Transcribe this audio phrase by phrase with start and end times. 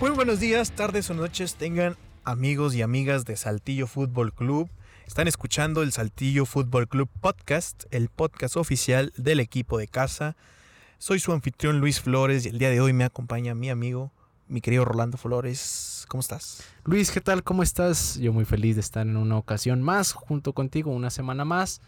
[0.00, 4.70] Muy buenos días, tardes o noches tengan amigos y amigas de Saltillo Fútbol Club.
[5.08, 10.36] Están escuchando el Saltillo Fútbol Club Podcast, el podcast oficial del equipo de casa.
[10.98, 14.12] Soy su anfitrión Luis Flores y el día de hoy me acompaña mi amigo,
[14.46, 16.04] mi querido Rolando Flores.
[16.06, 16.62] ¿Cómo estás?
[16.84, 17.42] Luis, ¿qué tal?
[17.42, 18.20] ¿Cómo estás?
[18.20, 21.80] Yo muy feliz de estar en una ocasión más junto contigo, una semana más,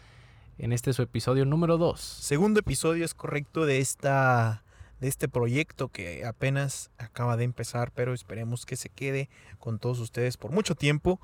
[0.57, 2.01] en este su episodio número 2.
[2.01, 4.63] Segundo episodio es correcto de esta
[5.01, 9.29] de este proyecto que apenas acaba de empezar, pero esperemos que se quede
[9.59, 11.19] con todos ustedes por mucho tiempo.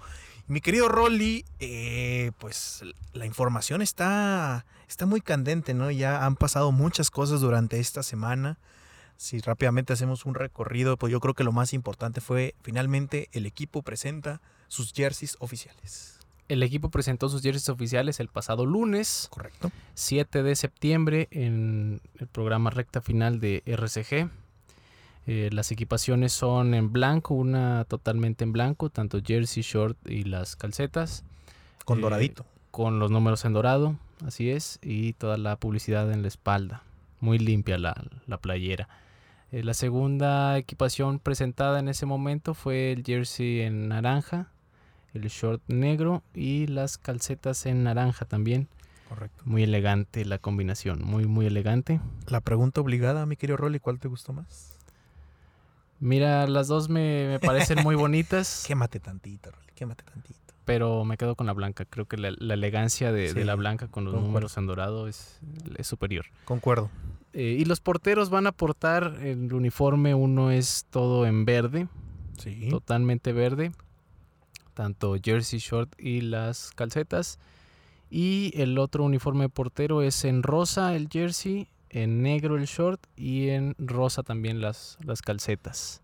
[0.47, 5.91] mi querido Rolly, eh, pues la información está, está muy candente, ¿no?
[5.91, 8.57] Ya han pasado muchas cosas durante esta semana.
[9.15, 13.45] Si rápidamente hacemos un recorrido, pues yo creo que lo más importante fue finalmente el
[13.45, 16.16] equipo presenta sus jerseys oficiales.
[16.47, 19.27] El equipo presentó sus jerseys oficiales el pasado lunes.
[19.29, 19.71] Correcto.
[19.95, 24.29] 7 de septiembre en el programa recta final de RCG.
[25.27, 30.55] Eh, las equipaciones son en blanco, una totalmente en blanco, tanto jersey, short y las
[30.55, 31.25] calcetas.
[31.83, 32.45] Con eh, doradito.
[32.71, 36.81] Con los números en dorado, así es, y toda la publicidad en la espalda.
[37.19, 37.93] Muy limpia la,
[38.41, 38.87] playera.
[39.51, 44.47] Eh, la segunda equipación presentada en ese momento fue el jersey en naranja,
[45.17, 48.67] el short negro y las calcetas en naranja también.
[49.09, 49.43] Correcto.
[49.45, 51.99] Muy elegante la combinación, muy, muy elegante.
[52.27, 54.77] La pregunta obligada, mi querido Rolly, ¿cuál te gustó más?
[55.99, 58.63] Mira, las dos me, parecen muy bonitas.
[58.67, 60.37] quémate tantito, Rolly, quémate tantito.
[60.65, 61.85] Pero me quedo con la blanca.
[61.85, 65.39] Creo que la, elegancia de, la blanca con los números en dorado es,
[65.77, 66.25] es superior.
[66.43, 66.91] Concuerdo.
[67.31, 71.87] Eh, y los porteros van a portar el uniforme, uno es todo en verde.
[72.37, 72.67] Sí.
[72.69, 73.71] Totalmente verde
[74.77, 77.39] tanto jersey short y las calcetas.
[78.11, 83.49] Y el otro uniforme portero es en rosa el jersey, en negro el short y
[83.49, 86.03] en rosa también las, las calcetas.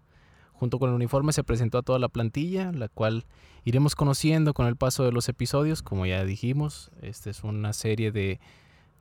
[0.53, 3.25] Junto con el uniforme se presentó a toda la plantilla, la cual
[3.63, 5.83] iremos conociendo con el paso de los episodios.
[5.83, 8.39] Como ya dijimos, esta es una serie de,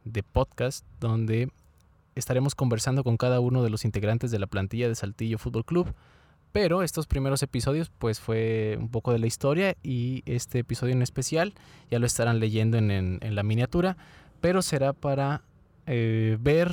[0.04, 1.50] de podcast donde
[2.14, 5.94] estaremos conversando con cada uno de los integrantes de la plantilla de Saltillo Fútbol Club
[6.52, 11.02] pero estos primeros episodios pues fue un poco de la historia y este episodio en
[11.02, 11.54] especial
[11.90, 13.96] ya lo estarán leyendo en, la miniatura,
[14.40, 15.42] pero será para
[15.86, 16.72] eh, ver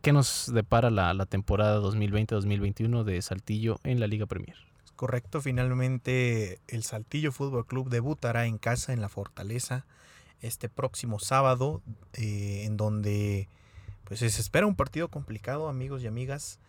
[0.00, 4.56] qué nos depara la, temporada 2020-2021 de Saltillo en la Liga Premier.
[4.96, 9.86] Correcto, finalmente el Saltillo Fútbol Club debutará en casa en la Fortaleza
[10.40, 11.82] este próximo sábado,
[12.14, 13.48] eh, en donde
[14.04, 16.60] pues se espera un partido complicado, amigos y amigas.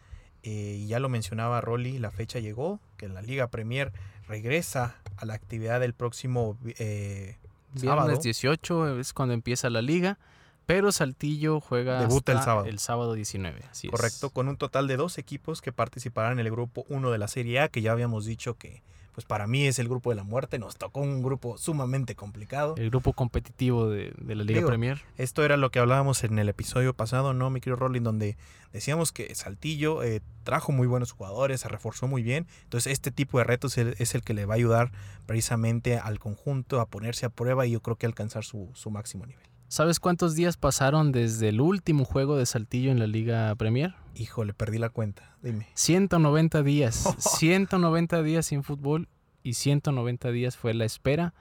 [0.45, 3.91] Eh, y ya lo mencionaba Rolly, la fecha llegó, que la Liga Premier
[4.28, 7.38] regresa a la actividad del próximo eh,
[7.73, 10.17] Viernes 18 es cuando empieza la liga,
[10.66, 12.67] pero Saltillo juega Debuta el sábado.
[12.67, 13.61] el sábado 19.
[13.89, 17.28] Correcto, con un total de dos equipos que participarán en el grupo 1 de la
[17.28, 18.81] Serie A, que ya habíamos dicho que
[19.16, 20.59] pues para mí es el grupo de la muerte.
[20.59, 22.76] Nos tocó un grupo sumamente complicado.
[22.78, 25.02] El grupo competitivo de, la Liga Premier.
[25.18, 28.02] Esto era lo que hablábamos en el episodio pasado, ¿no, mi querido Rolling?
[28.02, 28.36] Donde
[28.74, 32.46] decíamos que Saltillo eh, trajo muy buenos jugadores, se reforzó muy bien.
[32.64, 34.92] Entonces, este tipo de retos es el que le va a ayudar
[35.26, 39.26] precisamente al conjunto a ponerse a prueba y yo creo que alcanzar su, su máximo
[39.26, 39.54] nivel.
[39.75, 43.94] ¿Sabes cuántos días pasaron desde el último juego de Saltillo en la Liga Premier?
[44.16, 45.36] Híjole, perdí la cuenta.
[45.41, 45.68] Dime.
[45.74, 47.13] 190 días.
[47.19, 49.09] 190 días sin fútbol
[49.44, 51.34] y 190 días fue la espera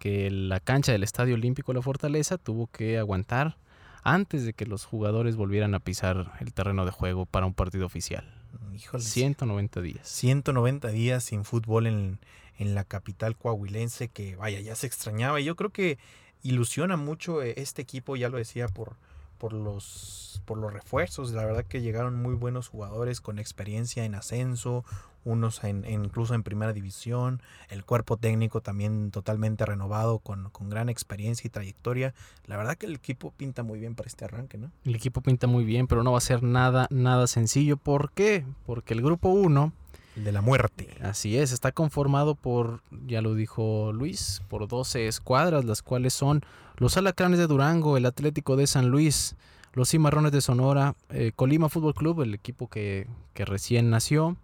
[0.00, 3.56] que la cancha del Estadio Olímpico La Fortaleza tuvo que aguantar
[4.02, 7.86] antes de que los jugadores volvieran a pisar el terreno de juego para un partido
[7.86, 8.34] oficial.
[8.74, 9.04] Híjole.
[9.04, 10.08] 190 días.
[10.08, 12.18] 190 días sin fútbol en,
[12.58, 15.40] en la capital coahuilense que vaya, ya se extrañaba.
[15.40, 15.98] Y yo creo que
[16.42, 18.96] ilusiona mucho eh, este equipo, ya lo decía, por,
[19.38, 21.32] por los, por los refuerzos.
[21.32, 24.84] La verdad que llegaron muy buenos jugadores con experiencia en ascenso,
[25.24, 27.42] unos en, incluso en primera división.
[27.68, 32.14] El cuerpo técnico también totalmente renovado, con, con, gran experiencia y trayectoria.
[32.46, 34.70] La verdad que el equipo pinta muy bien para este arranque, ¿no?
[34.84, 37.76] El equipo pinta muy bien, pero no va a ser nada, nada sencillo.
[37.76, 38.44] ¿Por qué?
[38.66, 39.72] Porque el grupo 1
[40.16, 40.88] de la muerte.
[41.02, 46.42] Así es, está conformado por, ya lo dijo Luis, por 12 escuadras, las cuales son
[46.76, 49.36] los Alacranes de Durango, el Atlético de San Luis,
[49.72, 54.36] los Cimarrones de Sonora, eh, Colima Fútbol Club, el equipo que, recién nació,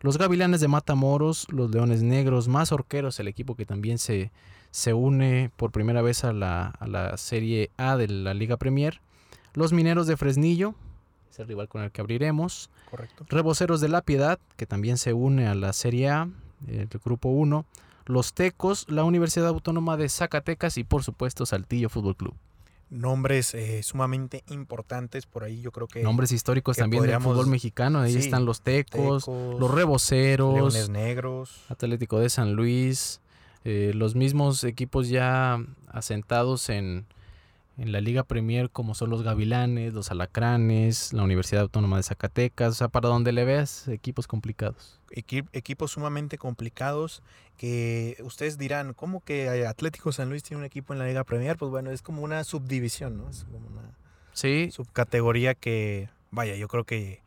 [0.00, 4.32] los Gavilanes de Matamoros, los Leones Negros, más Orqueros, el equipo que también se,
[4.70, 9.00] se une por primera vez a la, a la Serie A de la Liga Premier,
[9.54, 10.74] los Mineros de Fresnillo,
[11.38, 12.70] es el rival con el que abriremos.
[12.90, 13.24] Correcto.
[13.28, 16.28] Reboceros de la Piedad, que también se une a la Serie A,
[16.66, 17.64] el grupo 1.
[18.06, 22.34] Los Tecos, la Universidad Autónoma de Zacatecas y por supuesto Saltillo Fútbol Club.
[22.90, 27.46] nombres eh, sumamente importantes por ahí yo creo que nombres históricos que también del fútbol
[27.46, 33.20] mexicano ahí sí, están los tecos, Tecos, los reboceros Leones Negros Atlético de San Luis,
[33.64, 37.04] eh, los mismos equipos ya asentados en,
[37.78, 42.70] en la Liga Premier como son los Gavilanes, los Alacranes, la Universidad Autónoma de Zacatecas,
[42.72, 45.00] o sea, para donde le veas, equipos complicados.
[45.10, 47.22] equi- equipos sumamente complicados
[47.56, 51.56] que ustedes dirán, ¿cómo que Atlético San Luis tiene un equipo en la Liga Premier?
[51.56, 53.28] Pues bueno, es como una subdivisión, ¿no?
[53.30, 53.94] Es como una
[54.32, 57.22] Sí, subcategoría que, vaya, yo creo que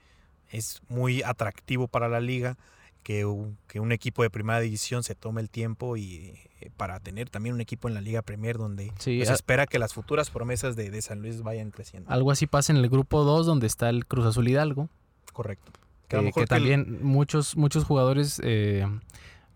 [0.50, 2.58] es muy atractivo para la liga
[3.04, 7.00] que un, que un equipo de primera división se tome el tiempo y eh, para
[7.00, 10.30] tener también un equipo en la Liga Premier donde sí, pues, espera que las futuras
[10.30, 12.10] promesas de, de San Luis vayan creciendo.
[12.12, 14.90] algo así pasa en el grupo 2 donde está el Cruz Azul Hidalgo,
[15.34, 15.72] Correcto.
[16.08, 18.86] que, lo que mejor que el- también muchos, muchos jugadores eh,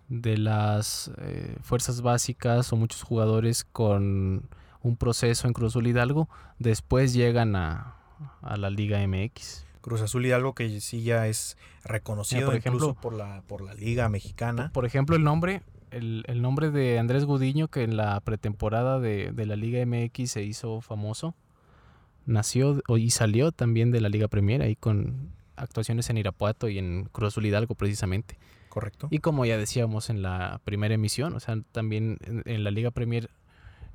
[0.07, 4.49] de las eh, fuerzas básicas o muchos jugadores con
[4.81, 7.95] un proceso en Cruz Azul Hidalgo después llegan a,
[8.41, 9.64] a la Liga MX.
[9.85, 14.09] Cruz Azul Hidalgo que sí ya es reconocido por incluso por la por la liga
[14.09, 14.71] mexicana.
[14.73, 15.61] Por ejemplo, el nombre,
[15.91, 20.31] el, el nombre de Andrés Gudiño, que en la pretemporada de, de la Liga MX
[20.31, 21.35] se hizo famoso,
[22.25, 27.03] nació y salió también de la Liga Premier, ahí con actuaciones en Irapuato y en
[27.11, 28.39] Cruz Azul Hidalgo precisamente.
[28.69, 29.07] Correcto.
[29.11, 32.89] Y como ya decíamos en la primera emisión, o sea, también en, en la Liga
[32.89, 33.29] Premier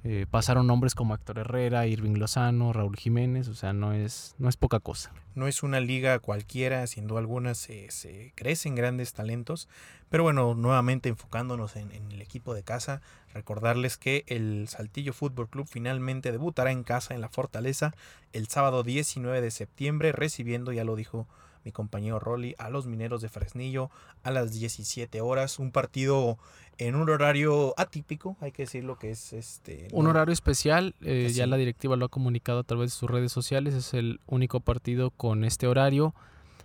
[0.03, 4.49] eh, pasaron nombres como Héctor Herrera, Irving Lozano, Raúl Jiménez, o sea, no es, no
[4.49, 5.13] es poca cosa.
[5.35, 9.69] No es una liga cualquiera, sin duda alguna se, se crecen grandes talentos.
[10.09, 13.03] Pero bueno, nuevamente enfocándonos en, en el equipo de casa,
[13.35, 17.95] recordarles que el Saltillo Fútbol Club finalmente debutará en casa en la Fortaleza
[18.33, 21.29] el sábado 19 de septiembre, recibiendo, ya lo dijo
[21.65, 23.91] mi compañero Rolly, a los mineros de Fresnillo
[24.23, 25.59] a las 17 horas.
[25.59, 26.39] Un partido
[26.79, 29.89] en un horario atípico, hay que decirlo que es este.
[29.93, 33.11] Un no- horario especial, eh, ya la directiva lo ha comunicado a través de sus
[33.11, 36.15] redes sociales, es el único partido con este horario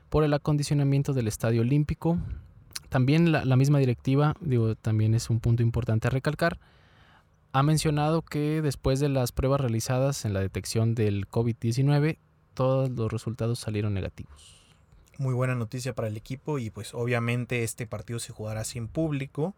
[0.10, 2.18] por el acondicionamiento del Estadio Olímpico.
[2.90, 6.60] También la, la misma directiva, digo, también es un punto importante a recalcar,
[7.52, 12.18] ha mencionado que después de las pruebas realizadas en la detección del COVID-19,
[12.54, 14.65] todos los resultados salieron negativos.
[15.20, 19.56] Muy buena noticia para el equipo y pues obviamente este partido se jugará sin público,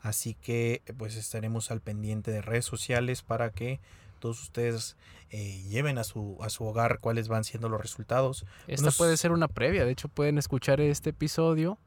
[0.00, 3.80] así que pues estaremos al pendiente de redes sociales para que
[4.18, 4.96] todos ustedes
[5.30, 8.44] eh, lleven a su, a su hogar cuáles van siendo los resultados.
[8.66, 11.78] Esta Unos- puede ser una previa, de hecho pueden escuchar este episodio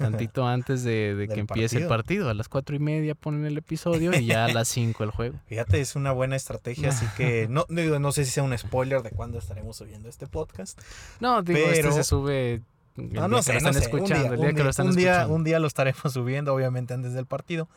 [0.00, 2.28] tantito antes de, de que empiece el partido.
[2.28, 5.38] A las cuatro y media ponen el episodio y ya a las cinco el juego.
[5.46, 9.02] Fíjate, es una buena estrategia, así que no, digo, no sé si sea un spoiler
[9.02, 10.80] de cuándo estaremos subiendo este podcast.
[11.20, 12.62] No, digo, este Pero- se sube
[12.96, 14.58] No, día no sé, lo no están sé, escuchando, un el día, día un que
[14.58, 15.34] lo día- están un día- escuchando.
[15.34, 17.68] un día lo estaremos subiendo, obviamente antes del partido.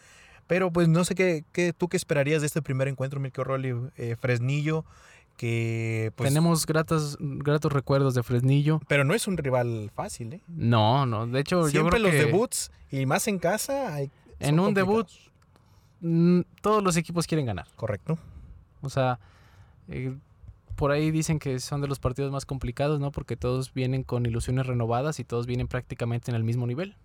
[0.47, 3.73] Pero pues no sé qué, qué tú qué esperarías de este primer encuentro, Milko Rolly,
[3.95, 4.83] eh, Fresnillo,
[5.37, 6.29] que pues...
[6.29, 8.79] Tenemos gratos, gratos recuerdos de Fresnillo.
[8.87, 10.41] Pero no es un rival fácil, ¿eh?
[10.47, 13.93] No, no, de hecho yo Siempre creo los que debuts y más en casa.
[13.93, 15.09] hay- En un debut-
[16.01, 17.67] mm, todos los equipos quieren ganar.
[17.75, 18.17] Correcto.
[18.81, 19.19] O sea,
[19.87, 20.15] eh,
[20.75, 23.11] por ahí dicen que son de los partidos más complicados, ¿no?
[23.11, 26.95] Porque todos vienen con ilusiones renovadas y todos vienen prácticamente en el mismo nivel.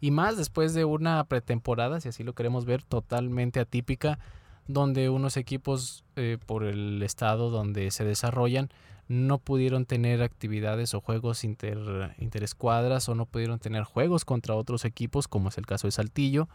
[0.00, 4.18] Y más después de una pretemporada, si así lo queremos ver, totalmente atípica,
[4.68, 8.68] donde unos equipos, eh, por el estado donde se desarrollan,
[9.08, 14.84] no pudieron tener actividades o juegos inter, interescuadras o no pudieron tener juegos contra otros
[14.84, 16.48] equipos, como es el caso de Saltillo.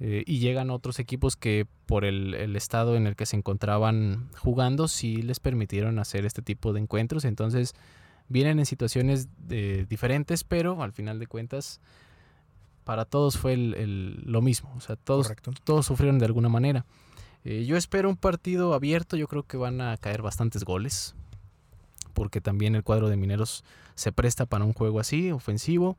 [0.00, 4.30] eh, y llegan otros equipos que por el, el estado en el que se encontraban
[4.38, 7.24] jugando sí les permitieron hacer este tipo de encuentros.
[7.24, 7.74] Entonces
[8.28, 11.80] vienen en situaciones eh, diferentes, pero al final de cuentas
[12.84, 14.72] para todos fue el- el- lo mismo.
[14.76, 15.52] O sea, todos, Correcto.
[15.62, 16.84] todos sufrieron de alguna manera.
[17.44, 21.14] Eh, yo espero un partido abierto, yo creo que van a caer bastantes goles,
[22.14, 25.96] porque también el cuadro de Mineros se presta para un juego así, ofensivo,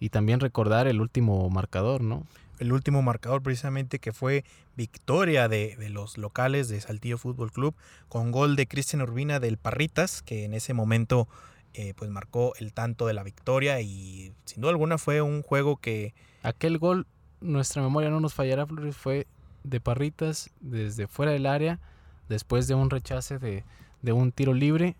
[0.00, 2.26] y también recordar el último marcador, ¿no?
[2.58, 4.44] El último marcador precisamente que fue
[4.76, 7.74] victoria de, de los locales de Saltillo Fútbol Club
[8.08, 11.28] con gol de Cristian Urbina del Parritas, que en ese momento
[11.76, 15.76] eh, pues marcó el tanto de la victoria y sin duda alguna fue un juego
[15.76, 16.14] que
[16.44, 17.08] Aquel gol,
[17.40, 19.26] nuestra memoria no nos fallará, Flores, fue
[19.64, 21.80] de Parritas desde fuera del área,
[22.28, 23.64] después de un rechace de,
[24.02, 24.96] de un tiro libre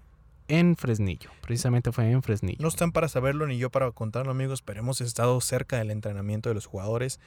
[0.48, 1.30] en Fresnillo.
[1.40, 2.58] Precisamente fue en Fresnillo.
[2.60, 6.48] no están para saberlo ni yo para contarlo amigos, pero hemos estado cerca del entrenamiento
[6.48, 7.18] de los jugadores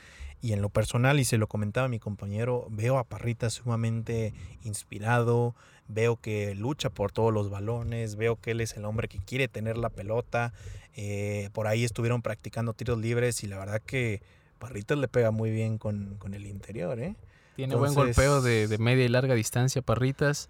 [0.41, 5.56] y en lo personal, y se lo comentaba mi compañero, veo a Parritas sumamente inspirado,
[5.88, 9.48] veo que lucha por todos los balones, veo que él es el hombre que quiere
[9.48, 10.53] tener la pelota,
[10.96, 14.22] eh, por ahí estuvieron practicando tiros libres y la verdad que
[14.60, 17.16] Parritas le pega muy bien con, con el interior, ¿eh?
[17.56, 20.50] Tiene buen golpeo de, de media y larga distancia, Parritas.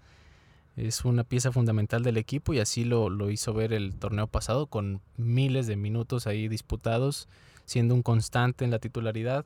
[0.76, 4.66] Es una pieza fundamental del equipo y así lo, lo hizo ver el torneo pasado
[4.66, 7.28] con miles de minutos ahí disputados,
[7.64, 9.44] siendo un constante en la titularidad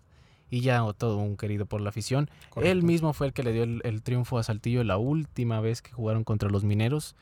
[0.52, 2.28] y ya todo un querido por la afición.
[2.56, 5.92] Él mismo fue el que le dio el, triunfo a Saltillo la última vez que
[5.92, 7.16] jugaron contra los Mineros.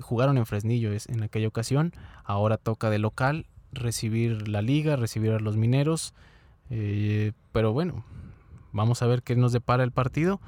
[0.00, 1.94] Jugaron en Fresnillo en aquella ocasión.
[2.24, 6.12] Ahora toca de local recibir la liga, recibir a los Mineros.
[6.70, 8.04] Eh, pero bueno,
[8.72, 10.40] vamos a ver qué nos depara el partido.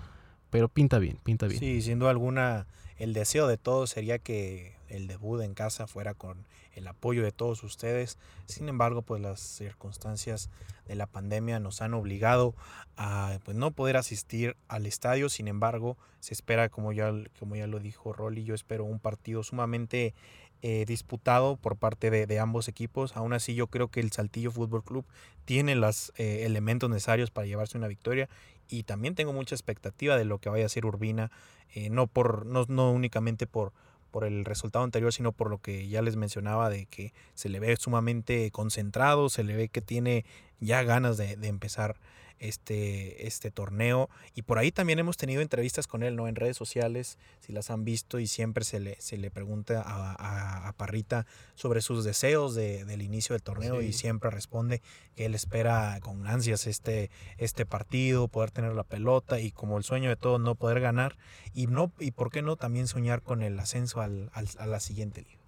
[0.50, 1.58] Pero pinta bien, pinta bien.
[1.58, 2.66] Sí, siendo alguna,
[2.98, 6.38] el deseo de todos sería que el debut en casa fuera con
[6.76, 8.18] el apoyo de todos ustedes.
[8.46, 10.50] Sin embargo, pues las circunstancias
[10.86, 12.54] de la pandemia nos han obligado
[12.96, 15.28] a pues, no poder asistir al estadio.
[15.28, 19.42] Sin embargo, se espera, como ya, como ya lo dijo Rolly, yo espero un partido
[19.42, 20.14] sumamente
[20.62, 23.16] eh, disputado por parte de, ambos equipos.
[23.16, 25.06] Aún así, yo creo que el Saltillo Fútbol Club
[25.44, 28.28] tiene los eh, elementos necesarios para llevarse una victoria
[28.68, 31.30] y también tengo mucha expectativa de lo que vaya a ser Urbina,
[31.74, 33.72] eh, no, por, no, no únicamente por
[34.10, 37.60] por el resultado anterior, sino por lo que ya les mencionaba de que se le
[37.60, 40.24] ve sumamente concentrado, se le ve que tiene
[40.60, 41.96] ya ganas de, empezar
[42.38, 44.08] este, este torneo.
[44.34, 46.28] Y por ahí también hemos tenido entrevistas con él, ¿no?
[46.28, 50.68] En redes sociales, si las han visto, y siempre se le, se le pregunta a,
[50.68, 54.82] a, Parrita sobre sus deseos de, del inicio del torneo y siempre responde
[55.14, 59.84] que él espera con ansias este, este partido, poder tener la pelota y como el
[59.84, 61.16] sueño de todos no poder ganar
[61.54, 65.22] y no y por qué no también soñar con el ascenso al, a la siguiente
[65.22, 65.40] liga.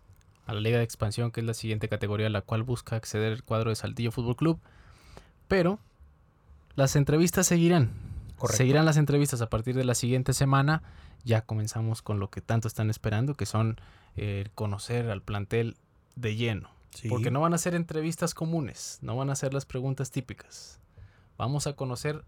[0.47, 3.33] A la liga de expansión, que es la siguiente categoría a la cual busca acceder
[3.33, 4.61] el cuadro de Saltillo Fútbol Club.
[5.47, 5.79] Pero
[6.79, 7.91] las entrevistas seguirán.
[8.51, 10.85] Seguirán las entrevistas a partir de la siguiente semana.
[11.25, 13.81] Ya comenzamos con lo que tanto están esperando, que son
[14.17, 15.77] eh, conocer al plantel
[16.15, 16.71] de lleno.
[17.09, 20.79] Porque no van a ser entrevistas comunes, no van a ser las preguntas típicas.
[21.37, 22.25] Vamos a conocer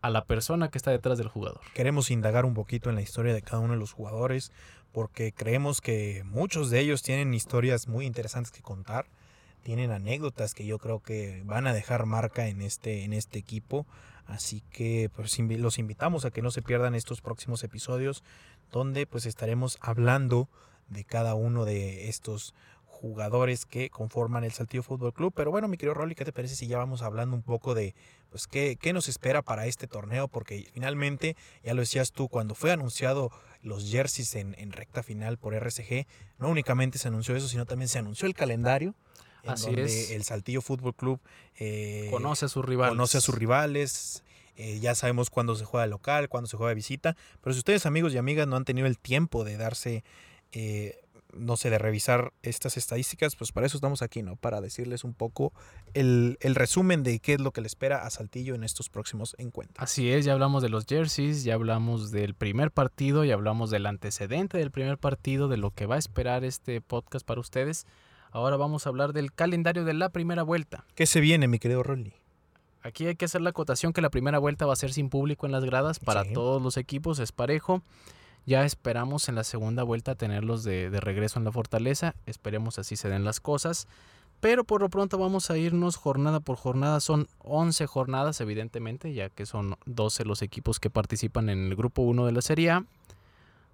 [0.00, 1.60] a la persona que está detrás del jugador.
[1.74, 4.52] Queremos indagar un poquito en la historia de cada uno de los jugadores
[4.92, 9.04] porque creemos que muchos de ellos tienen historias muy interesantes que contar
[9.62, 13.86] tienen anécdotas que yo creo que van a dejar marca en este, en este equipo.
[14.26, 18.24] Así que pues, los invitamos a que no se pierdan estos próximos episodios
[18.72, 20.48] donde pues estaremos hablando
[20.88, 25.32] de cada uno de estos jugadores que conforman el Saltillo Fútbol Club.
[25.34, 27.94] Pero bueno, mi querido Rolly, ¿qué te parece si ya vamos hablando un poco de
[28.30, 30.28] pues qué, qué, nos espera para este torneo?
[30.28, 33.30] Porque finalmente, ya lo decías tú, cuando fue anunciado
[33.62, 36.06] los jerseys en, en recta final por RCG,
[36.38, 38.94] no únicamente se anunció eso, sino también se anunció el calendario
[39.46, 40.10] Así es.
[40.10, 41.20] el Saltillo Fútbol Club
[41.58, 42.92] eh, conoce a sus rivales.
[42.92, 44.22] Conoce a sus rivales.
[44.56, 47.16] Eh, ya sabemos cuándo se juega local, cuándo se juega de visita.
[47.42, 50.02] Pero si ustedes, amigos y amigas, no han tenido el tiempo de darse,
[50.52, 50.98] eh,
[51.34, 54.36] no sé, de revisar estas estadísticas, pues para eso estamos aquí, ¿no?
[54.36, 55.52] Para decirles un poco
[55.92, 59.36] el, el, resumen de qué es lo que le espera a Saltillo en estos próximos
[59.38, 59.82] encuentros.
[59.82, 63.84] Así es, ya hablamos de los jerseys, ya hablamos del primer partido, ya hablamos del
[63.84, 67.86] antecedente del primer partido, de lo que va a esperar este podcast para ustedes.
[68.36, 70.84] Ahora vamos a hablar del calendario de la primera vuelta.
[70.94, 72.12] ¿Qué se viene, mi querido Rolly?
[72.82, 75.46] Aquí hay que hacer la acotación que la primera vuelta va a ser sin público
[75.46, 77.80] en las gradas para todos los equipos, es parejo.
[78.44, 82.14] Ya esperamos en la segunda vuelta tenerlos de, de, regreso en la fortaleza.
[82.26, 83.88] Esperemos así se den las cosas.
[84.40, 87.00] Pero por lo pronto vamos a irnos jornada por jornada.
[87.00, 92.02] Son 11 jornadas, evidentemente, ya que son 12 los equipos que participan en el grupo
[92.02, 92.84] 1 de la Serie A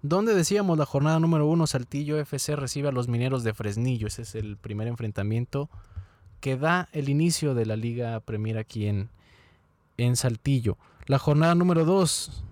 [0.03, 4.07] donde decíamos la jornada número uno, Saltillo FC recibe a los mineros de Fresnillo.
[4.07, 5.69] Ese es el primer enfrentamiento
[6.41, 9.09] que da el inicio de la Liga Premier aquí en,
[9.97, 10.77] en Saltillo.
[11.05, 12.43] La jornada número dos.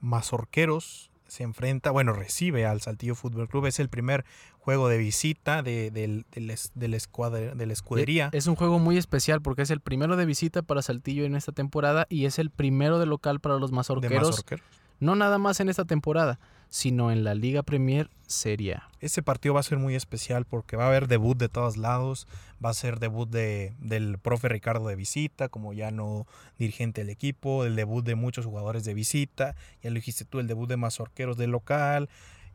[0.00, 3.64] Mazorqueros se enfrenta, bueno, recibe al Saltillo Fútbol Club.
[3.64, 4.26] Es el primer
[4.58, 8.28] juego de visita de, del, de la escudería.
[8.32, 11.52] Es un juego muy especial porque es el primero de visita para Saltillo en esta
[11.52, 14.44] temporada y es el primero de local para los mazorqueros.
[15.00, 16.38] No nada más en esta temporada,
[16.68, 20.84] sino en la Liga Premier Serie Ese partido va a ser muy especial porque va
[20.84, 22.26] a haber debut de todos lados.
[22.64, 26.26] Va a ser debut de, del profe Ricardo de visita, como ya no
[26.58, 27.64] dirigente del equipo.
[27.64, 29.54] El debut de muchos jugadores de visita.
[29.82, 32.08] Ya lo dijiste tú, el debut de mazorqueros del local.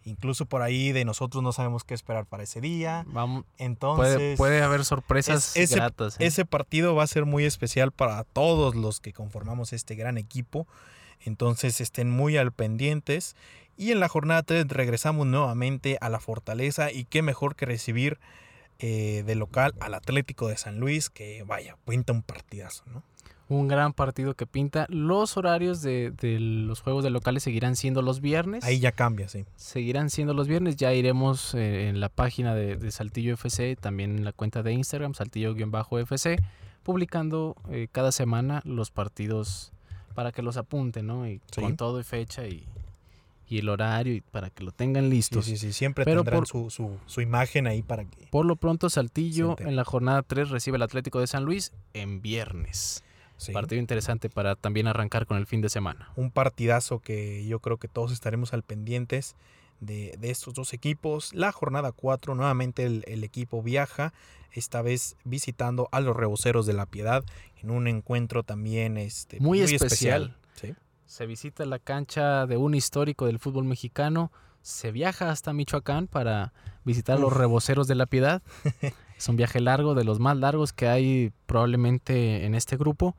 [0.03, 3.05] Incluso por ahí de nosotros no sabemos qué esperar para ese día.
[3.07, 4.37] Vamos, Entonces.
[4.37, 6.19] Puede, haber sorpresas ese, gratas.
[6.19, 6.25] ¿eh?
[6.25, 10.67] Ese partido va a ser muy especial para todos los que conformamos este gran equipo.
[11.25, 13.35] Entonces estén muy al pendientes.
[13.77, 18.19] Y en la jornada 3 regresamos nuevamente a la fortaleza y qué mejor que recibir
[18.79, 23.03] eh, de local al Atlético de San Luis, que vaya, pinta un partidazo, ¿no?
[23.47, 24.85] Un gran partido que pinta.
[24.87, 28.63] Los horarios de, los juegos de locales seguirán siendo los viernes.
[28.63, 29.45] Ahí ya cambia, sí.
[29.57, 30.77] Seguirán siendo los viernes.
[30.77, 35.13] Ya iremos eh, en la página de, Saltillo FC, también en la cuenta de Instagram,
[35.13, 36.37] Saltillo-FC,
[36.81, 39.73] publicando eh, cada semana los partidos
[40.13, 41.27] para que los apunten, ¿no?
[41.27, 42.63] Y con todo y fecha y,
[43.47, 45.41] y el horario y para que lo tengan listo.
[45.41, 48.27] Sí, sí, sí, siempre Pero tendrán por- su, su, su imagen ahí para que...
[48.27, 52.21] Por lo pronto, Saltillo en la jornada 3 recibe el Atlético de San Luis en
[52.21, 53.03] viernes.
[53.37, 53.51] sí.
[53.51, 56.09] Partido interesante para también arrancar con el fin de semana.
[56.15, 59.35] un partidazo que yo creo que todos estaremos al pendientes
[59.81, 61.33] de, de estos dos equipos.
[61.33, 64.13] La jornada 4, nuevamente el, el equipo viaja,
[64.53, 67.23] esta vez visitando a los reboceros de la piedad
[67.61, 70.37] en un encuentro también este, Muy especial.
[70.53, 70.73] Sí.
[71.05, 74.31] Se visita la cancha de un histórico del fútbol mexicano.
[74.61, 76.53] Se viaja hasta Michoacán para
[76.85, 77.37] visitar a los Uf.
[77.37, 78.41] reboceros de la piedad.
[79.17, 83.15] es un viaje largo, de los más largos que hay probablemente en este grupo.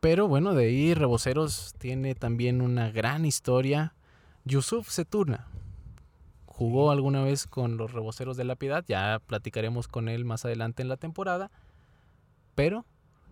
[0.00, 3.94] Pero bueno, de ahí Reboceros tiene también una gran historia.
[4.44, 5.49] Yusuf Setuna
[6.60, 10.82] jugó alguna vez con los Reboceros de la Piedad, ya platicaremos con él más adelante
[10.82, 11.50] en la temporada,
[12.54, 12.84] pero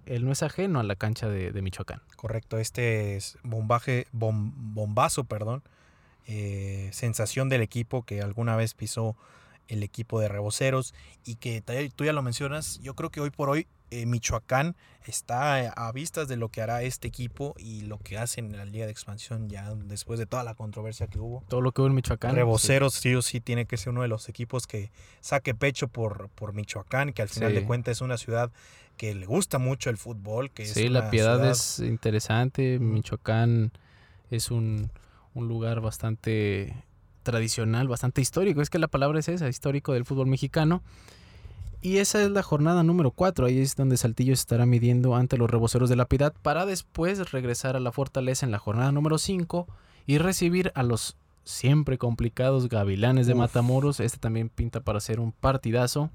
[0.07, 2.01] él no es ajeno a la cancha de, de Michoacán.
[2.17, 5.63] Correcto, este es bombaje, bom- bombazo, perdón,
[6.27, 9.15] eh, sensación del equipo que alguna vez pisó
[9.67, 10.95] el equipo de reboceros
[11.27, 11.61] y que
[11.95, 14.76] tú ya lo mencionas, yo creo que hoy por hoy eh, Michoacán
[15.07, 18.57] está eh, a vistas de lo que hará este equipo y lo que hacen en
[18.59, 21.42] la Liga de Expansión ya después de toda la controversia que hubo.
[21.49, 22.35] Todo lo que hubo en Michoacán.
[22.35, 24.90] Reboceros sí o sí tiene que ser uno de los equipos que
[25.21, 27.57] saque pecho por, por Michoacán, que al final Sí.
[27.61, 28.50] de cuentas es una ciudad
[28.97, 32.78] que le gusta mucho el fútbol, que Sí, es la Piedad ciudad- es interesante.
[32.78, 33.73] Michoacán
[34.30, 34.90] es un,
[35.35, 36.75] un lugar bastante
[37.23, 38.61] tradicional, bastante histórico.
[38.61, 40.83] Es que la palabra es esa, histórico del fútbol mexicano.
[41.81, 43.47] Y esa es la jornada número 4.
[43.47, 47.77] Ahí es donde Saltillo estará midiendo ante los reboceros de la Piedad para después regresar
[47.77, 49.67] a la fortaleza en la jornada número 5
[50.07, 53.39] y recibir a los siempre complicados Gavilanes de Uf.
[53.39, 54.01] Matamoros.
[54.01, 56.11] Este también pinta para ser un partidazo.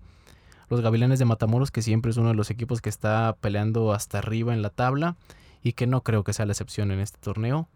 [0.69, 4.19] Los Gavilanes de Matamoros, que siempre es uno de los equipos que está peleando hasta
[4.19, 5.15] arriba en la tabla
[5.63, 7.67] y que no creo que sea la excepción en este torneo.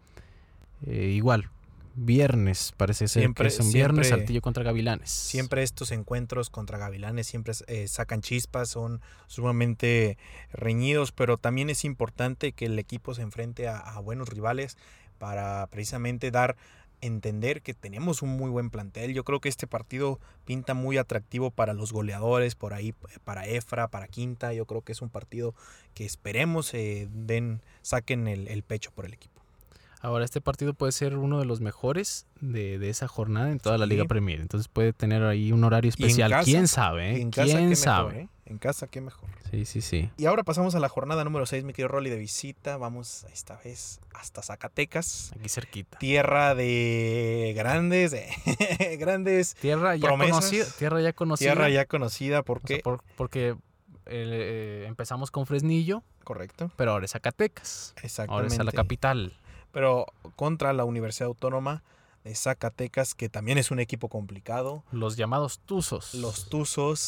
[0.85, 1.49] Eh, igual,
[1.99, 5.09] viernes, parece ser Siempre- que es un viernes, Saltillo contra Gavilanes.
[5.09, 10.17] Siempre estos encuentros contra Gavilanes siempre eh, sacan chispas, son sumamente
[10.53, 14.77] reñidos, pero también es importante que el equipo se enfrente a, a buenos rivales
[15.17, 16.55] para precisamente dar
[17.01, 19.13] entender que tenemos un muy buen plantel.
[19.13, 23.87] Yo creo que este partido pinta muy atractivo para los goleadores, por ahí para Efra,
[23.87, 24.53] para Quinta.
[24.53, 25.53] Yo creo que es un partido
[25.93, 29.36] que esperemos eh, den, saquen el, el pecho por el equipo.
[30.01, 33.77] Ahora, este partido puede ser uno de los mejores de, de esa jornada en toda
[33.79, 33.91] la Sí.
[33.91, 34.39] Liga Premier.
[34.41, 36.29] Entonces puede tener ahí un horario especial.
[36.31, 37.11] casa- ¿Quién sabe?
[37.15, 37.17] eh?
[37.17, 38.07] Y en casa, ¿Quién qué sabe?
[38.09, 38.29] mejor, ¿eh?
[38.45, 39.27] En casa, qué mejor.
[39.51, 40.09] Sí, sí, sí.
[40.17, 42.77] Y ahora pasamos a la jornada número 6, mi querido Rolly, de visita.
[42.77, 45.33] Vamos esta vez hasta Zacatecas.
[45.37, 45.97] Aquí cerquita.
[45.97, 48.27] Tierra de grandes, de
[48.99, 50.35] grandes, Tierra ya promesas.
[50.37, 50.65] conocida.
[50.77, 51.51] Tierra ya conocida.
[51.53, 52.79] tierra ya conocida O sea, porque...
[52.83, 53.55] por- porque
[54.05, 57.93] eh, empezamos con Fresnillo, Correcto, pero ahora es Zacatecas.
[57.95, 58.53] Ahora exactamente.
[58.53, 59.33] es a la capital.
[59.71, 61.83] Pero contra la Universidad Autónoma
[62.23, 64.83] de Zacatecas, que también es un equipo complicado.
[64.91, 66.13] Los llamados Tuzos.
[66.13, 66.99] Los Tuzos,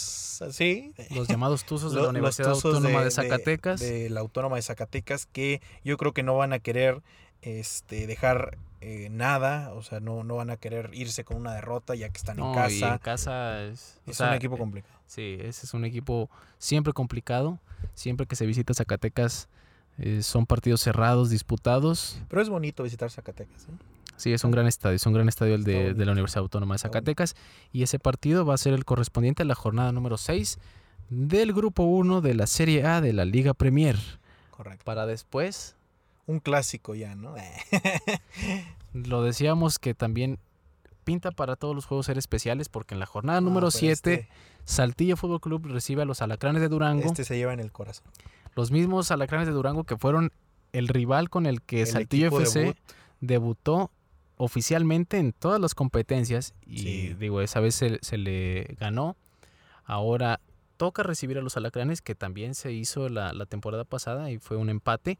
[0.51, 0.93] sí.
[1.11, 3.79] Los llamados Tuzos de la Universidad Autónoma de, Zacatecas.
[3.79, 7.01] De, la Autónoma de Zacatecas, que yo creo que no van a querer
[7.41, 11.95] este, dejar eh, nada, o sea, no, no van a querer irse con una derrota
[11.95, 12.93] ya que están No, en y casa.
[12.93, 14.95] en casa es, o Es sea, un equipo eh, complicado.
[15.05, 17.59] Sí, ese es un equipo siempre complicado.
[17.93, 19.49] Siempre que se visita Zacatecas
[19.99, 22.21] eh, son partidos cerrados, disputados.
[22.29, 23.63] Pero es bonito visitar Zacatecas.
[23.63, 23.73] ¿eh?
[24.15, 26.79] Sí, es un gran estadio, es un gran estadio el de, la Universidad Autónoma de
[26.79, 27.35] Zacatecas.
[27.71, 30.59] Y ese partido va a ser el correspondiente a la jornada número 6
[31.09, 33.97] del grupo 1 de la Serie A de la Liga Premier.
[34.51, 34.83] Correcto.
[34.85, 35.75] Para después,
[36.27, 37.35] Un clásico ya, ¿no?
[38.93, 40.37] lo decíamos que también
[41.03, 44.27] pinta para todos los juegos ser especiales porque en la jornada número No, pero 7
[44.65, 46.99] Saltillo Fútbol Club recibe a los Alacranes de Durango.
[46.99, 48.05] Este, este se lleva en el corazón.
[48.59, 50.33] Los mismos Alacranes de Durango que fueron
[50.73, 52.77] el rival con el que El Saltillo FC debut.
[53.21, 53.89] debutó
[54.35, 57.13] oficialmente en todas las competencias y Sí.
[57.17, 59.15] digo, esa vez se, se le ganó.
[59.85, 60.41] Ahora
[60.75, 64.57] toca recibir a los Alacranes que también se hizo la, la temporada pasada y fue
[64.57, 65.17] un empate.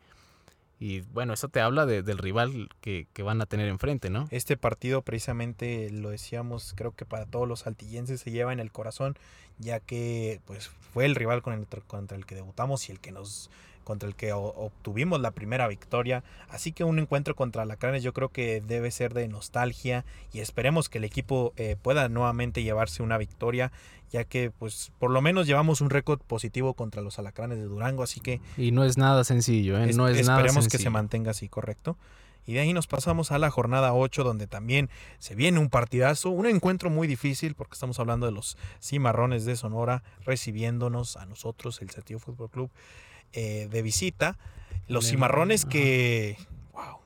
[0.80, 4.28] Y bueno, eso te habla de- del rival que, que van a tener enfrente, ¿no?
[4.32, 8.72] Este partido precisamente lo decíamos, creo que para todos los saltillenses se lleva en el
[8.72, 9.18] corazón,
[9.58, 13.12] ya que pues fue el rival con el- contra el que debutamos y el que
[13.12, 13.50] nos
[13.89, 16.23] contra el que obtuvimos la primera victoria.
[16.49, 20.89] Así que un encuentro contra Alacranes yo creo que debe ser de nostalgia y esperemos
[20.89, 23.71] que el equipo eh, pueda nuevamente llevarse una victoria,
[24.12, 28.04] ya que pues por lo menos llevamos un récord positivo contra los Alacranes de Durango,
[28.04, 29.89] así que Y no es nada sencillo, ¿eh?
[29.89, 31.97] es- no es nada esperemos que se mantenga así, correcto.
[32.47, 36.32] Y de ahí nos pasamos a la jornada 8, donde también se viene un partidazo,
[36.32, 41.80] un encuentro muy difícil, porque estamos hablando de los cimarrones de Sonora recibiéndonos a nosotros,
[41.82, 42.71] el Saltillo Fútbol Club,
[43.34, 44.38] eh, de visita.
[44.88, 45.72] Los cimarrones ajá.
[45.72, 46.38] que.
[46.74, 47.00] ¡Wow!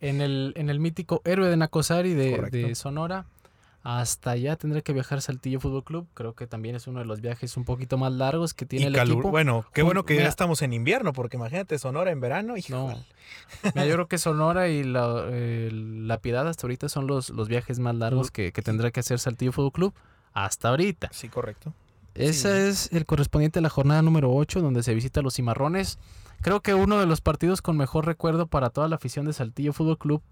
[0.00, 3.26] en, el, en el mítico héroe de Nacosari de, Sonora.
[3.82, 6.08] Hasta allá tendré que viajar Saltillo Fútbol Club.
[6.12, 8.88] Creo que también es uno de los viajes un poquito más largos que tiene Y
[8.88, 9.30] el equipo.
[9.30, 12.54] Bueno, qué bueno que ya estamos en invierno, porque imagínate Sonora en verano.
[12.54, 12.56] No.
[12.56, 12.96] híjole.
[13.62, 17.48] Mira, yo creo que Sonora y la, eh, la Piedad hasta ahorita son los, los
[17.48, 19.94] viajes más largos que, que tendrá que hacer Saltillo Fútbol Club
[20.32, 21.08] hasta ahorita.
[21.12, 21.72] Sí, correcto.
[22.16, 22.68] Ese Sí.
[22.70, 25.98] es el correspondiente a la jornada número 8, donde se visita a los Cimarrones.
[26.42, 29.72] Creo que uno de los partidos con mejor recuerdo para toda la afición de Saltillo
[29.72, 30.22] Fútbol Club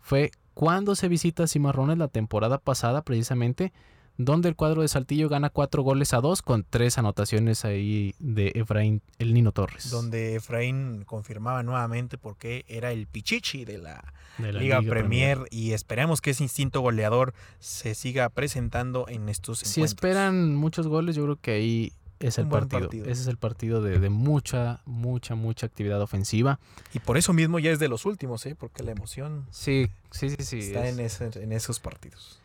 [0.00, 3.72] fue cuando se visita a Cimarrones la temporada pasada, precisamente,
[4.18, 8.52] donde el cuadro de Saltillo gana cuatro goles a dos con tres anotaciones ahí de
[8.54, 9.90] Efraín el Nino Torres.
[9.90, 15.72] Donde Efraín confirmaba nuevamente porque era el pichichi de la, de la Liga, Premier, y
[15.72, 19.90] esperemos que ese instinto goleador se siga presentando en estos Si encuentros.
[19.90, 22.80] esperan muchos goles, yo creo que ahí es el partido.
[22.80, 23.04] partido.
[23.10, 26.58] Ese es el partido de, de mucha, mucha, mucha actividad ofensiva.
[26.94, 28.54] Y por eso mismo ya es de los últimos, ¿eh?
[28.58, 30.58] porque la emoción Sí, sí, sí, sí.
[30.60, 32.40] está es- en, ese- en esos partidos.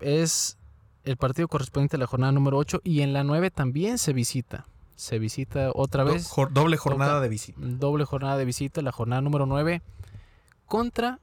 [0.00, 0.58] es
[1.06, 4.66] el partido correspondiente a la jornada número 8 y en la 9 también se visita.
[4.96, 7.58] Se visita otra Do- vez, jor- doble jornada de visita.
[7.62, 9.82] doble jornada de visita, la jornada número 9
[10.66, 11.18] contra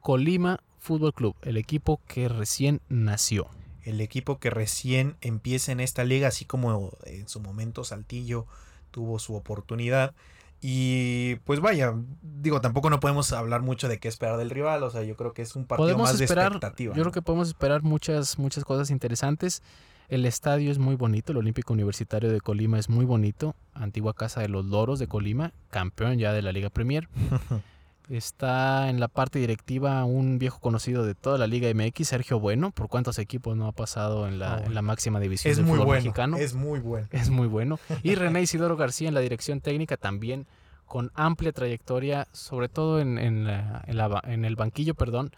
[0.00, 3.48] Colima Fútbol Club, el equipo que recién nació.
[3.84, 8.46] El equipo que recién empieza en esta liga, así como en su momento Saltillo
[8.90, 10.14] tuvo su oportunidad.
[10.60, 11.94] Y pues vaya,
[12.42, 14.82] digo, tampoco no podemos hablar mucho de qué esperar del rival.
[14.82, 16.94] O sea, yo creo que es un partido Podemos más esperar, de expectativa.
[16.94, 17.02] yo ¿no?
[17.04, 19.62] creo que podemos esperar muchas, muchas cosas interesantes.
[20.08, 24.42] El estadio es muy bonito, el Olímpico Universitario de Colima es muy bonito, antigua casa
[24.42, 27.08] de los Loros de Colima, campeón ya de la Liga Premier.
[28.10, 32.72] Está en la parte directiva un viejo conocido de toda la Liga MX, Sergio Bueno.
[32.72, 35.76] ¿Por cuántos equipos no ha pasado en la, en la máxima división es del muy
[35.76, 36.02] fútbol bueno.
[36.02, 36.36] mexicano?
[36.36, 37.08] Es muy bueno.
[37.12, 37.78] Es muy bueno.
[38.02, 40.46] Y René Isidoro García en la dirección técnica también
[40.92, 45.32] con amplia trayectoria, sobre todo en, el banquillo, perdón,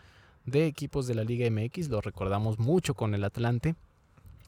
[0.47, 1.90] de equipos de la Liga MX.
[1.90, 3.77] Lo recordamos mucho con el Atlante.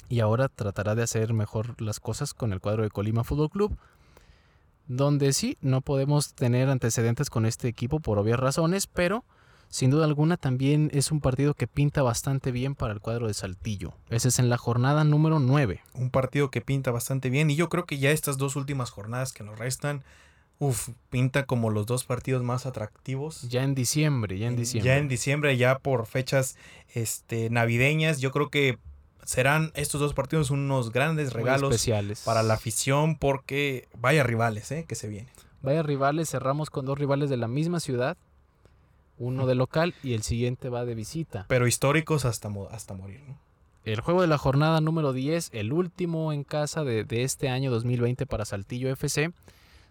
[0.08, 3.78] Y ahora tratará de hacer mejor las cosas con el cuadro de Colima Fútbol Club.
[4.88, 9.24] Donde sí, no podemos tener antecedentes con este equipo por obvias razones, pero
[9.68, 13.34] sin duda alguna también es un partido que pinta bastante bien para el cuadro de
[13.34, 13.92] Saltillo.
[14.10, 15.82] Ese es en la jornada número 9.
[15.94, 17.48] Un partido que pinta bastante bien.
[17.48, 20.02] Y yo creo que ya estas dos últimas jornadas que nos restan,
[20.58, 23.42] uf, pinta como los dos partidos más atractivos.
[23.48, 24.88] Ya en diciembre, ya en diciembre.
[24.88, 26.56] Ya en diciembre, ya por fechas
[26.94, 28.78] este, navideñas, yo creo que
[29.24, 32.22] serán estos dos partidos unos grandes regalos especiales.
[32.24, 34.84] para la afición porque vaya rivales ¿eh?
[34.88, 35.32] que se vienen.
[35.62, 38.16] Vaya rivales, cerramos con dos rivales de la misma ciudad.
[39.18, 41.46] Uno de local y el siguiente va de visita.
[41.48, 43.22] Pero históricos hasta, hasta morir.
[43.26, 43.38] ¿no?
[43.84, 47.70] El juego de la jornada número 10, el último en casa de, de este año
[47.70, 49.32] 2020 para Saltillo FC,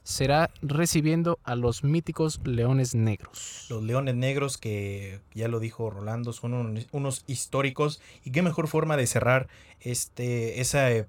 [0.06, 3.66] será recibiendo a los míticos Leones Negros.
[3.70, 8.00] Los Leones Negros, que ya lo dijo Rolando, son un- unos históricos.
[8.24, 9.48] Y qué mejor forma de cerrar
[9.82, 11.08] este, esa, eh,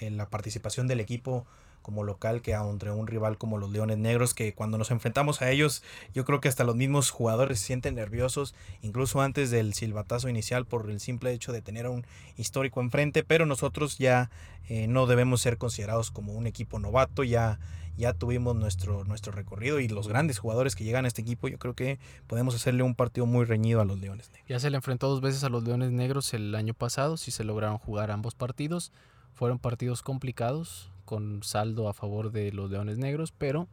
[0.00, 1.46] eh, la participación del equipo
[1.80, 5.50] como local que entre un rival como los Leones Negros, que cuando nos enfrentamos a
[5.50, 5.82] ellos,
[6.14, 10.64] yo creo que hasta los mismos jugadores se sienten nerviosos, incluso antes del silbatazo inicial
[10.64, 12.06] por el simple hecho de tener a un
[12.38, 14.30] histórico enfrente, pero nosotros ya
[14.68, 17.58] eh, no debemos ser considerados como un equipo novato, ya,
[17.96, 21.58] ya tuvimos nuestro, nuestro recorrido y los grandes jugadores que llegan a este equipo, yo
[21.58, 24.48] creo que podemos hacerle un partido muy reñido a los Leones Negros.
[24.48, 27.44] Ya se le enfrentó dos veces a los Leones Negros el año pasado, sí se
[27.44, 28.92] lograron jugar ambos partidos.
[29.34, 33.66] Fueron partidos complicados, con saldo a favor de los Leones Negros, pero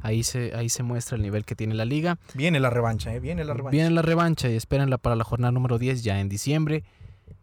[0.00, 2.18] ahí se, ahí se muestra el nivel que tiene la liga.
[2.34, 3.20] Viene la revancha, ¿eh?
[3.20, 3.70] viene la revancha.
[3.70, 6.84] Viene la revancha y espérenla para la jornada número 10 ya en diciembre.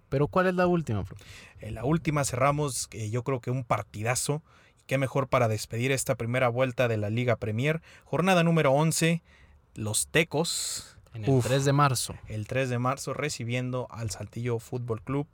[0.10, 1.04] Pero ¿cuál es la última?
[1.60, 4.44] En la última cerramos, eh, yo creo que un partidazo.
[4.88, 7.82] Qué mejor para despedir esta primera vuelta de la Liga Premier.
[8.04, 9.24] Jornada número 11,
[9.74, 11.48] los Tecos, En el Uf.
[11.48, 12.16] 3 de marzo.
[12.28, 15.28] el 3 de marzo, recibiendo al Saltillo Fútbol Club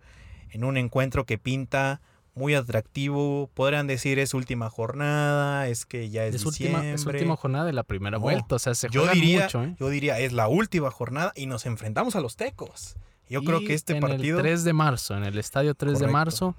[0.51, 1.99] en un encuentro que pinta
[2.33, 3.49] muy atractivo.
[3.53, 6.93] Podrían decir es última jornada, es que ya es, Es última, diciembre.
[6.93, 8.55] es última jornada de la primera No, vuelta.
[8.55, 9.63] O sea, se yo diría, mucho.
[9.63, 9.75] ¿eh?
[9.79, 12.95] yo diría, es la última jornada y nos enfrentamos a los Tecos.
[13.29, 16.07] Yo creo que este en partido, el 3 de marzo, en el estadio 3 de
[16.07, 16.53] marzo,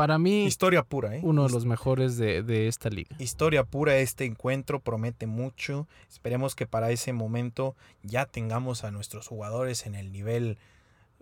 [0.00, 1.20] para mí, historia pura, ¿eh?
[1.22, 3.14] uno de los mejores de, de esta liga.
[3.18, 5.86] Historia pura, este encuentro promete mucho.
[6.08, 10.58] Esperemos que para ese momento ya tengamos a nuestros jugadores en el nivel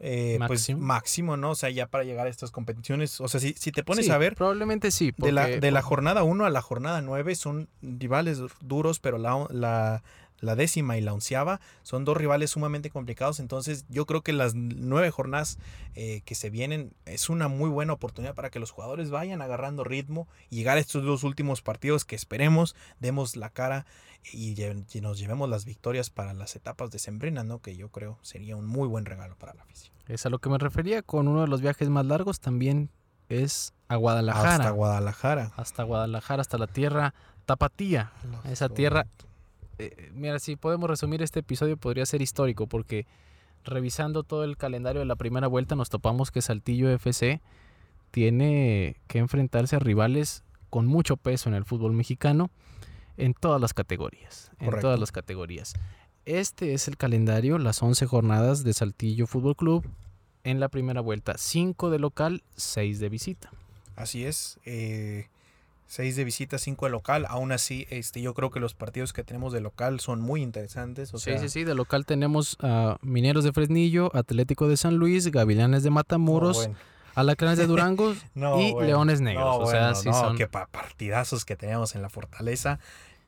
[0.01, 0.81] eh, pues, Máximo.
[0.81, 1.51] máximo, ¿no?
[1.51, 3.21] O sea, ya para llegar a estas competiciones.
[3.21, 5.13] O sea, si, si te pones Sí, a ver, Probablemente sí.
[5.17, 9.19] de la, porque- de la jornada 1 a la jornada 9 son rivales duros, pero
[9.19, 10.05] la, la
[10.41, 13.41] la décima y la onceava son dos rivales sumamente complicados.
[13.41, 15.59] Entonces yo creo que las nueve jornadas
[15.95, 19.85] eh, que se vienen es una muy buena oportunidad para que los jugadores vayan agarrando
[19.85, 23.87] ritmo y llegar a estos dos últimos partidos que esperemos, demos la cara
[24.33, 24.57] y,
[25.01, 27.61] nos llevemos las victorias para las etapas de Sembrina, ¿no?
[27.61, 29.95] que yo creo sería un muy buen regalo para la afición.
[30.07, 32.91] Es a lo que me refería con uno de los viajes más largos también
[33.29, 34.55] es a Guadalajara.
[34.55, 35.53] Hasta Guadalajara.
[35.57, 37.15] Hasta Guadalajara, hasta la tierra
[37.47, 38.13] tapatía.
[38.45, 39.07] esa tierra
[39.79, 43.07] eh, mira, si podemos resumir este episodio, podría ser histórico, porque
[43.65, 47.41] revisando todo el calendario de la primera vuelta, nos topamos que Saltillo FC
[48.11, 52.51] tiene que enfrentarse a rivales con mucho peso en el fútbol mexicano
[53.17, 54.51] en todas las categorías.
[54.61, 55.75] En todas las categorías.
[56.25, 59.89] Este es el calendario, las 11 jornadas de Saltillo Fútbol Club
[60.45, 61.35] en la primera vuelta.
[61.37, 63.51] 5 de local, 6 de visita.
[63.97, 64.59] Así es.
[64.65, 65.29] Eh,
[65.89, 67.27] 6 de visita, 5 de local.
[67.29, 71.11] Aún así, este, yo creo que los partidos que tenemos de local son muy interesantes.
[71.17, 71.65] sí, sí, sí.
[71.65, 76.71] De local tenemos a Mineros de Fresnillo, Atlético de San Luis, Gavilanes de Matamoros.
[77.15, 79.57] Alacranes de Durango y Leones Negros.
[79.59, 80.37] o sea, sí son...
[80.37, 82.79] que partidazos que tenemos en la fortaleza.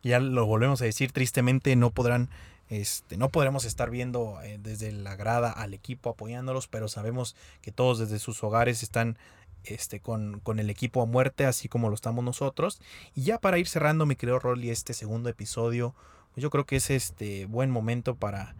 [0.02, 2.28] Ya lo volvemos a decir, tristemente no podrán,
[2.68, 7.72] este, no podremos estar viendo eh, desde la grada al equipo apoyándolos, pero sabemos que
[7.72, 9.18] todos desde sus hogares están
[9.64, 12.80] este, con, con, el equipo a muerte, así como lo estamos nosotros.
[13.14, 15.94] Y ya para ir cerrando, mi querido Rolly, este segundo episodio,
[16.34, 18.54] pues yo creo que es este buen momento para,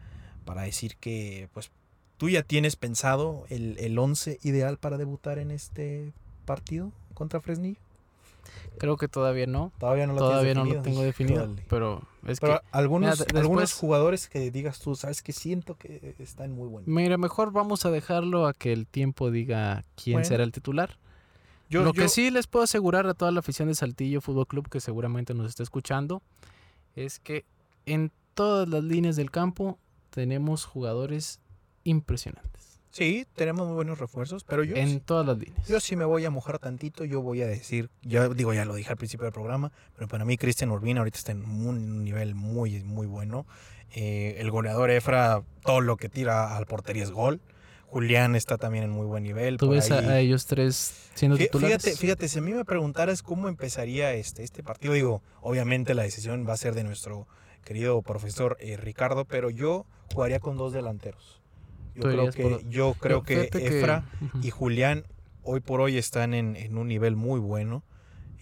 [0.45, 1.71] para decir que pues
[2.17, 6.13] tú ya tienes pensado el, el once ideal para debutar en este
[6.45, 7.81] partido contra Fresnillo.
[8.79, 9.73] Creo que todavía no.
[9.79, 11.55] Todavía no lo, todavía no lo tengo definido.
[11.69, 12.59] Pero es que.
[12.73, 16.89] Algunos, algunos jugadores que digas tú, sabes que siento que están muy buenos.
[16.89, 20.99] Mira, mejor vamos a dejarlo a que el tiempo diga quién será el titular.
[21.69, 24.69] Yo, lo que sí les puedo asegurar a toda la afición de Saltillo Fútbol Club
[24.69, 26.21] que seguramente nos está escuchando
[26.97, 27.45] es que
[27.87, 29.79] en todas las líneas del campo
[30.11, 31.41] tenemos jugadores
[31.85, 32.70] impresionantes.
[32.91, 34.75] Sí, tenemos muy buenos refuerzos, pero yo...
[34.75, 35.67] En todas las líneas.
[35.69, 38.75] Yo sí me voy a mojar tantito, yo voy a decir, ya digo, ya lo
[38.75, 42.35] dije al principio del programa, pero para mí Cristian Urbina ahorita está en un nivel
[42.35, 43.47] muy, muy bueno.
[43.95, 47.41] Eh, el goleador Efra, todo lo que tira al portería es gol.
[47.87, 49.57] Julián está también en muy buen nivel.
[49.57, 51.83] ¿Tú ves a, ellos tres siendo titulares?
[51.83, 56.03] Fíjate, fíjate, si a mí me preguntaras cómo empezaría este, este partido, digo, obviamente la
[56.03, 57.27] decisión va a ser de nuestro
[57.65, 61.40] querido profesor eh, Ricardo, pero yo jugaría con dos delanteros.
[62.01, 64.05] Yo creo que, yo creo que Efra
[64.43, 65.05] y Julián
[65.43, 67.83] hoy por hoy están en, un nivel muy bueno.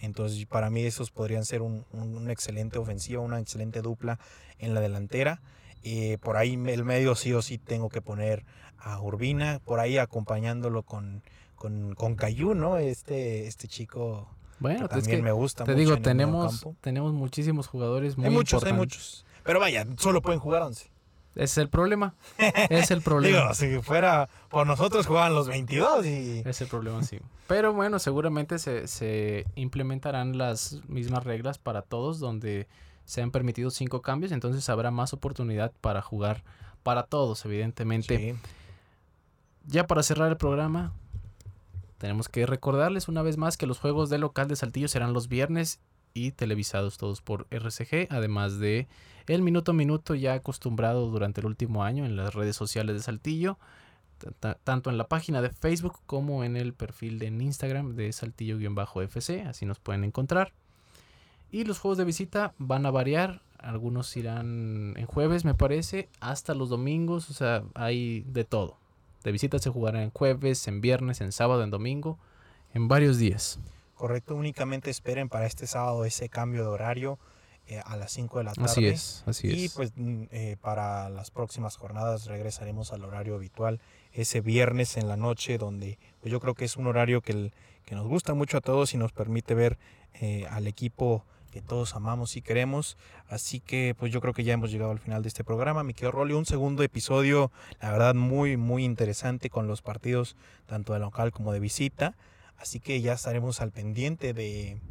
[0.01, 1.85] Entonces, para mí, esos podrían ser un,
[2.29, 4.19] excelente ofensiva, una excelente dupla
[4.57, 5.41] en la delantera.
[5.83, 8.45] Eh, por ahí el medio sí o sí tengo que poner
[8.77, 11.23] a Urbina, por ahí acompañándolo con,
[11.55, 12.77] con, con Cayu, ¿no?
[12.77, 15.63] Este, este chico bueno, también me gusta.
[15.63, 19.25] Te digo, tenemos, tenemos muchísimos jugadores muy Hay muchos, hay muchos.
[19.43, 20.89] Pero vaya, solo pueden jugar 11.
[21.39, 22.15] Ese es el problema.
[22.69, 23.39] es el problema.
[23.39, 26.43] Digo, si fuera por nosotros jugaban los 22 y...
[26.45, 27.19] Es el problema, sí.
[27.47, 32.67] Pero bueno, seguramente se, se implementarán las mismas reglas para todos donde
[33.05, 36.43] se han permitido cinco cambios, entonces habrá más oportunidad para jugar
[36.83, 38.35] para todos, evidentemente.
[39.65, 40.93] Ya para cerrar el programa,
[41.97, 45.27] tenemos que recordarles una vez más que los juegos de local de Saltillo serán los
[45.27, 45.79] viernes
[46.13, 48.87] y televisados todos por RCG, además de
[49.29, 53.03] el minuto a minuto ya acostumbrado durante el último año en las redes sociales de
[53.03, 53.59] Saltillo,
[54.63, 59.65] tanto en la página de Facebook como en el perfil de Instagram de Saltillo-FC, así
[59.65, 60.51] nos pueden encontrar.
[61.51, 66.55] Y los juegos de visita van a variar, algunos irán en jueves me parece, hasta
[66.55, 68.77] los domingos, o sea, hay de todo.
[69.23, 72.17] De visita se jugará en jueves, en viernes, en sábado, en domingo,
[72.73, 73.59] en varios días.
[73.93, 77.19] Correcto, únicamente esperen para este sábado ese cambio de horario
[77.69, 78.71] eh, a las 5 de la tarde.
[78.71, 83.79] Así es, así y, pues mm, eh, para las próximas jornadas regresaremos al horario habitual
[84.11, 87.51] ese viernes en la noche, donde pues yo creo que es un horario que,
[87.85, 89.77] que nos gusta mucho a todos y nos permite ver
[90.15, 92.97] eh, al equipo que todos amamos y queremos.
[93.27, 95.83] Así que pues yo creo que ya hemos llegado al final de este programa.
[95.83, 100.93] Mi querido Rolly, un segundo episodio, la verdad muy, muy interesante con los partidos tanto
[100.93, 102.17] de local como de visita.
[102.57, 104.81] Así que ya estaremos al pendiente de,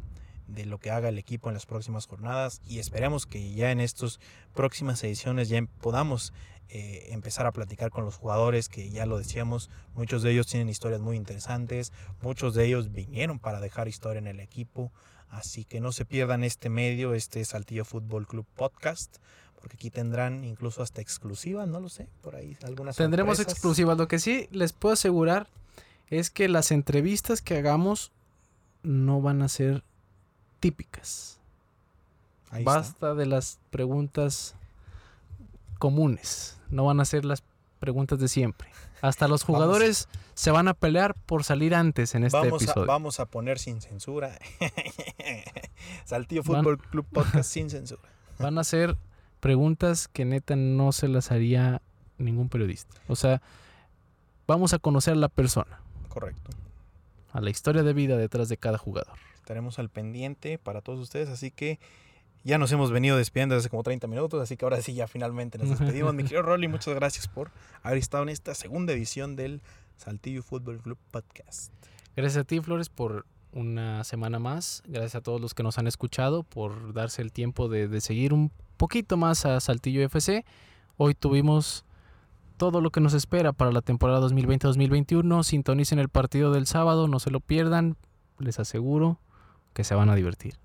[0.65, 4.19] lo que haga el equipo en las próximas jornadas y esperemos que ya en estas
[4.53, 6.33] próximas ediciones ya podamos
[6.71, 10.69] eh, empezar a platicar con los jugadores que ya lo decíamos, muchos de ellos tienen
[10.69, 14.91] historias muy interesantes, muchos de ellos vinieron para dejar historia en el equipo,
[15.29, 19.17] así que no se pierdan este medio, este Saltillo Fútbol Club Podcast,
[19.59, 24.07] porque aquí tendrán incluso hasta exclusivas, no lo sé, por ahí algunas Tendremos exclusivas, lo
[24.07, 25.47] que sí les puedo asegurar
[26.09, 28.11] es que las entrevistas que hagamos
[28.83, 29.83] no van a ser
[30.59, 31.39] típicas.
[32.63, 34.55] Basta de las preguntas
[35.77, 37.43] comunes, no van a ser las
[37.79, 38.69] preguntas de siempre.
[39.01, 42.83] Hasta los jugadores se van a pelear por salir antes en este vamos episodio.
[42.83, 44.37] A, vamos a poner sin censura.
[46.05, 48.01] Saltillo Fútbol Club Podcast sin censura.
[48.39, 48.97] Van a ser
[49.39, 51.81] preguntas que neta no se las haría
[52.17, 52.95] ningún periodista.
[53.07, 53.41] O sea,
[54.47, 55.79] vamos a conocer a la persona.
[56.09, 56.51] Correcto.
[57.31, 59.17] A la historia de vida detrás de cada jugador.
[59.49, 61.79] Estaremos al pendiente para todos ustedes, así que
[62.43, 65.57] ya nos hemos venido despidiendo desde como 30 minutos, así que ahora sí ya finalmente
[65.57, 66.13] nos despedimos.
[66.13, 67.49] Mi querido Rolly, muchas gracias por
[67.81, 69.63] haber estado en esta segunda edición del
[69.97, 71.73] Saltillo Fútbol Club Podcast.
[72.15, 74.83] Gracias a ti, Flores, por una semana más.
[74.85, 78.35] Gracias a todos los que nos han escuchado por darse el tiempo de, de seguir
[78.35, 80.45] un poquito más a Saltillo FC.
[80.97, 81.85] Hoy tuvimos
[82.57, 85.41] todo lo que nos espera para la temporada 2020-2021.
[85.41, 87.97] Sintonicen el partido del sábado, no se lo pierdan.
[88.37, 89.17] Les aseguro
[89.73, 90.55] que se van a divertir.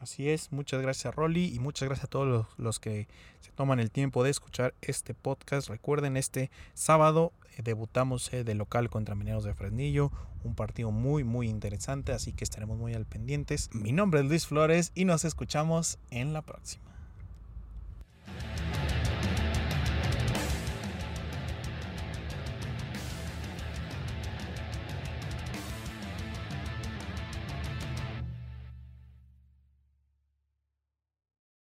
[0.00, 3.06] Así es, muchas gracias Rolly y muchas gracias a todos los, los, que
[3.40, 5.68] se toman el tiempo de escuchar este podcast.
[5.68, 10.10] Recuerden, este sábado eh, debutamos eh, de local contra Mineros de Fresnillo,
[10.42, 13.68] un partido muy muy interesante, así que estaremos muy al pendientes.
[13.74, 16.89] Mi nombre es Luis Flores y nos escuchamos en la próxima.